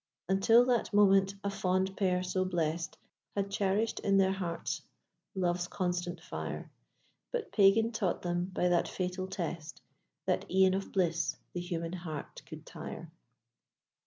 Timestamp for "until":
0.27-0.65